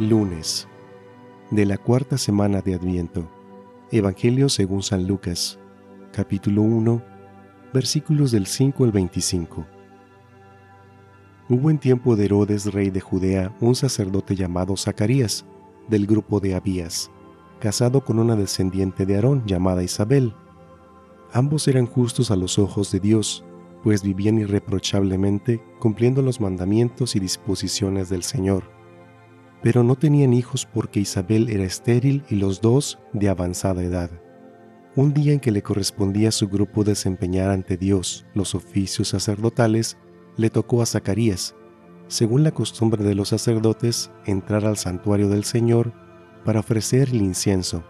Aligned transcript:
Lunes 0.00 0.66
de 1.50 1.66
la 1.66 1.76
cuarta 1.76 2.16
semana 2.16 2.62
de 2.62 2.74
Adviento. 2.74 3.30
Evangelio 3.92 4.48
según 4.48 4.82
San 4.82 5.06
Lucas, 5.06 5.58
capítulo 6.10 6.62
1, 6.62 7.02
versículos 7.74 8.30
del 8.30 8.46
5 8.46 8.84
al 8.84 8.92
25. 8.92 9.66
Hubo 11.50 11.70
en 11.70 11.76
tiempo 11.76 12.16
de 12.16 12.24
Herodes, 12.24 12.72
rey 12.72 12.88
de 12.88 13.02
Judea, 13.02 13.54
un 13.60 13.74
sacerdote 13.74 14.34
llamado 14.34 14.74
Zacarías, 14.74 15.44
del 15.86 16.06
grupo 16.06 16.40
de 16.40 16.54
Abías, 16.54 17.10
casado 17.58 18.02
con 18.02 18.18
una 18.18 18.36
descendiente 18.36 19.04
de 19.04 19.16
Aarón 19.16 19.42
llamada 19.44 19.82
Isabel. 19.82 20.32
Ambos 21.30 21.68
eran 21.68 21.84
justos 21.84 22.30
a 22.30 22.36
los 22.36 22.58
ojos 22.58 22.90
de 22.90 23.00
Dios, 23.00 23.44
pues 23.82 24.02
vivían 24.02 24.38
irreprochablemente 24.38 25.62
cumpliendo 25.78 26.22
los 26.22 26.40
mandamientos 26.40 27.16
y 27.16 27.20
disposiciones 27.20 28.08
del 28.08 28.22
Señor 28.22 28.79
pero 29.62 29.82
no 29.82 29.96
tenían 29.96 30.32
hijos 30.32 30.66
porque 30.66 31.00
Isabel 31.00 31.48
era 31.50 31.64
estéril 31.64 32.24
y 32.30 32.36
los 32.36 32.60
dos 32.60 32.98
de 33.12 33.28
avanzada 33.28 33.82
edad. 33.82 34.10
Un 34.96 35.14
día 35.14 35.32
en 35.32 35.40
que 35.40 35.52
le 35.52 35.62
correspondía 35.62 36.30
a 36.30 36.32
su 36.32 36.48
grupo 36.48 36.82
desempeñar 36.82 37.50
ante 37.50 37.76
Dios 37.76 38.26
los 38.34 38.54
oficios 38.54 39.08
sacerdotales, 39.08 39.96
le 40.36 40.50
tocó 40.50 40.82
a 40.82 40.86
Zacarías, 40.86 41.54
según 42.08 42.42
la 42.42 42.50
costumbre 42.50 43.04
de 43.04 43.14
los 43.14 43.28
sacerdotes, 43.28 44.10
entrar 44.26 44.64
al 44.64 44.76
santuario 44.76 45.28
del 45.28 45.44
Señor 45.44 45.92
para 46.44 46.60
ofrecer 46.60 47.10
el 47.10 47.22
incienso, 47.22 47.84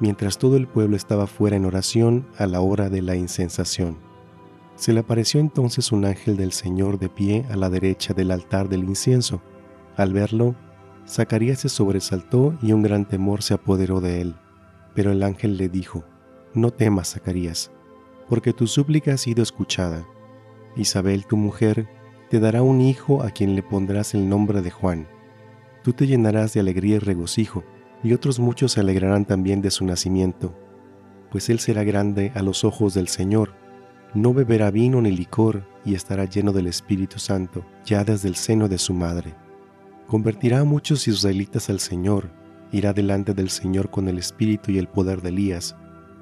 mientras 0.00 0.38
todo 0.38 0.56
el 0.56 0.66
pueblo 0.68 0.96
estaba 0.96 1.26
fuera 1.26 1.56
en 1.56 1.66
oración 1.66 2.26
a 2.38 2.46
la 2.46 2.60
hora 2.60 2.88
de 2.88 3.02
la 3.02 3.14
incensación. 3.14 3.98
Se 4.76 4.94
le 4.94 5.00
apareció 5.00 5.38
entonces 5.38 5.92
un 5.92 6.06
ángel 6.06 6.38
del 6.38 6.52
Señor 6.52 6.98
de 6.98 7.10
pie 7.10 7.44
a 7.50 7.56
la 7.56 7.68
derecha 7.68 8.14
del 8.14 8.30
altar 8.30 8.70
del 8.70 8.84
incienso. 8.84 9.42
Al 9.96 10.14
verlo, 10.14 10.56
Zacarías 11.06 11.60
se 11.60 11.68
sobresaltó 11.68 12.56
y 12.62 12.72
un 12.72 12.82
gran 12.82 13.06
temor 13.06 13.42
se 13.42 13.54
apoderó 13.54 14.00
de 14.00 14.20
él. 14.20 14.34
Pero 14.94 15.10
el 15.10 15.22
ángel 15.22 15.56
le 15.56 15.68
dijo, 15.68 16.04
No 16.54 16.70
temas, 16.70 17.12
Zacarías, 17.12 17.70
porque 18.28 18.52
tu 18.52 18.66
súplica 18.66 19.14
ha 19.14 19.16
sido 19.16 19.42
escuchada. 19.42 20.06
Isabel, 20.76 21.26
tu 21.26 21.36
mujer, 21.36 21.88
te 22.30 22.40
dará 22.40 22.62
un 22.62 22.80
hijo 22.80 23.22
a 23.22 23.30
quien 23.30 23.54
le 23.56 23.62
pondrás 23.62 24.14
el 24.14 24.28
nombre 24.28 24.62
de 24.62 24.70
Juan. 24.70 25.06
Tú 25.82 25.92
te 25.92 26.06
llenarás 26.06 26.54
de 26.54 26.60
alegría 26.60 26.96
y 26.96 27.00
regocijo, 27.00 27.64
y 28.02 28.14
otros 28.14 28.38
muchos 28.38 28.72
se 28.72 28.80
alegrarán 28.80 29.24
también 29.24 29.60
de 29.60 29.70
su 29.70 29.84
nacimiento, 29.84 30.54
pues 31.30 31.50
él 31.50 31.60
será 31.60 31.84
grande 31.84 32.32
a 32.34 32.42
los 32.42 32.64
ojos 32.64 32.94
del 32.94 33.08
Señor. 33.08 33.54
No 34.14 34.34
beberá 34.34 34.70
vino 34.70 35.00
ni 35.00 35.10
licor, 35.10 35.66
y 35.84 35.94
estará 35.94 36.26
lleno 36.26 36.52
del 36.52 36.68
Espíritu 36.68 37.18
Santo, 37.18 37.64
ya 37.84 38.04
desde 38.04 38.28
el 38.28 38.36
seno 38.36 38.68
de 38.68 38.78
su 38.78 38.94
madre 38.94 39.34
Convertirá 40.12 40.60
a 40.60 40.64
muchos 40.64 41.08
israelitas 41.08 41.70
al 41.70 41.80
Señor, 41.80 42.28
irá 42.70 42.92
delante 42.92 43.32
del 43.32 43.48
Señor 43.48 43.88
con 43.88 44.10
el 44.10 44.18
espíritu 44.18 44.70
y 44.70 44.76
el 44.76 44.86
poder 44.86 45.22
de 45.22 45.30
Elías, 45.30 45.74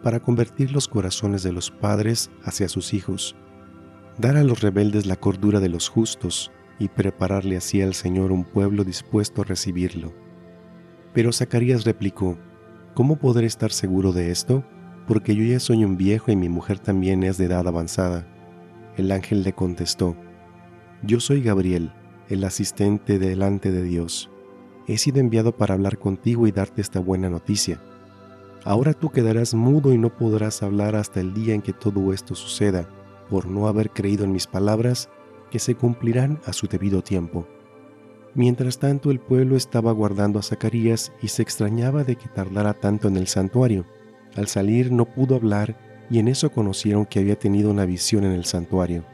para 0.04 0.20
convertir 0.20 0.70
los 0.70 0.86
corazones 0.86 1.42
de 1.42 1.50
los 1.50 1.72
padres 1.72 2.30
hacia 2.44 2.68
sus 2.68 2.94
hijos, 2.94 3.34
dar 4.16 4.36
a 4.36 4.44
los 4.44 4.60
rebeldes 4.60 5.06
la 5.06 5.16
cordura 5.16 5.58
de 5.58 5.70
los 5.70 5.88
justos 5.88 6.52
y 6.78 6.86
prepararle 6.86 7.56
así 7.56 7.82
al 7.82 7.94
Señor 7.94 8.30
un 8.30 8.44
pueblo 8.44 8.84
dispuesto 8.84 9.42
a 9.42 9.44
recibirlo. 9.44 10.14
Pero 11.12 11.32
Zacarías 11.32 11.82
replicó, 11.82 12.38
¿Cómo 12.94 13.16
podré 13.16 13.48
estar 13.48 13.72
seguro 13.72 14.12
de 14.12 14.30
esto? 14.30 14.64
Porque 15.08 15.34
yo 15.34 15.42
ya 15.42 15.58
soy 15.58 15.84
un 15.84 15.96
viejo 15.96 16.30
y 16.30 16.36
mi 16.36 16.48
mujer 16.48 16.78
también 16.78 17.24
es 17.24 17.38
de 17.38 17.46
edad 17.46 17.66
avanzada. 17.66 18.24
El 18.96 19.10
ángel 19.10 19.42
le 19.42 19.52
contestó, 19.52 20.14
Yo 21.02 21.18
soy 21.18 21.42
Gabriel 21.42 21.92
el 22.30 22.44
asistente 22.44 23.18
delante 23.18 23.70
de 23.70 23.82
Dios. 23.82 24.30
He 24.86 24.96
sido 24.96 25.20
enviado 25.20 25.56
para 25.56 25.74
hablar 25.74 25.98
contigo 25.98 26.46
y 26.46 26.52
darte 26.52 26.80
esta 26.80 27.00
buena 27.00 27.28
noticia. 27.28 27.82
Ahora 28.64 28.94
tú 28.94 29.10
quedarás 29.10 29.54
mudo 29.54 29.92
y 29.92 29.98
no 29.98 30.16
podrás 30.16 30.62
hablar 30.62 30.96
hasta 30.96 31.20
el 31.20 31.34
día 31.34 31.54
en 31.54 31.62
que 31.62 31.72
todo 31.72 32.12
esto 32.12 32.34
suceda, 32.34 32.88
por 33.28 33.46
no 33.46 33.68
haber 33.68 33.90
creído 33.90 34.24
en 34.24 34.32
mis 34.32 34.46
palabras, 34.46 35.08
que 35.50 35.58
se 35.58 35.74
cumplirán 35.74 36.40
a 36.46 36.52
su 36.52 36.66
debido 36.66 37.02
tiempo. 37.02 37.46
Mientras 38.34 38.78
tanto 38.78 39.10
el 39.10 39.18
pueblo 39.18 39.56
estaba 39.56 39.90
guardando 39.92 40.38
a 40.38 40.42
Zacarías 40.42 41.12
y 41.20 41.28
se 41.28 41.42
extrañaba 41.42 42.04
de 42.04 42.16
que 42.16 42.28
tardara 42.28 42.74
tanto 42.74 43.08
en 43.08 43.16
el 43.16 43.26
santuario. 43.26 43.86
Al 44.36 44.46
salir 44.46 44.92
no 44.92 45.04
pudo 45.04 45.34
hablar 45.34 46.06
y 46.10 46.20
en 46.20 46.28
eso 46.28 46.50
conocieron 46.50 47.06
que 47.06 47.18
había 47.18 47.38
tenido 47.38 47.70
una 47.70 47.86
visión 47.86 48.24
en 48.24 48.32
el 48.32 48.44
santuario. 48.44 49.04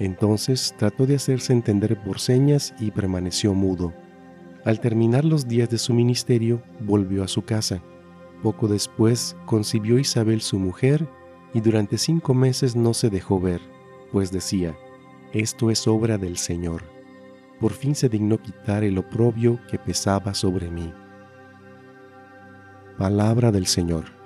Entonces 0.00 0.74
trató 0.78 1.06
de 1.06 1.14
hacerse 1.14 1.52
entender 1.52 2.02
por 2.02 2.18
señas 2.18 2.74
y 2.80 2.90
permaneció 2.90 3.52
mudo. 3.54 3.92
Al 4.64 4.80
terminar 4.80 5.24
los 5.26 5.46
días 5.46 5.68
de 5.68 5.78
su 5.78 5.92
ministerio, 5.92 6.62
volvió 6.80 7.22
a 7.22 7.28
su 7.28 7.42
casa. 7.42 7.82
Poco 8.42 8.66
después 8.66 9.36
concibió 9.44 9.98
Isabel 9.98 10.40
su 10.40 10.58
mujer 10.58 11.06
y 11.52 11.60
durante 11.60 11.98
cinco 11.98 12.32
meses 12.32 12.74
no 12.74 12.94
se 12.94 13.10
dejó 13.10 13.40
ver, 13.40 13.60
pues 14.10 14.32
decía, 14.32 14.74
esto 15.34 15.70
es 15.70 15.86
obra 15.86 16.16
del 16.16 16.38
Señor. 16.38 16.82
Por 17.60 17.72
fin 17.72 17.94
se 17.94 18.08
dignó 18.08 18.38
quitar 18.38 18.84
el 18.84 18.96
oprobio 18.96 19.60
que 19.70 19.78
pesaba 19.78 20.32
sobre 20.32 20.70
mí. 20.70 20.92
Palabra 22.96 23.52
del 23.52 23.66
Señor. 23.66 24.19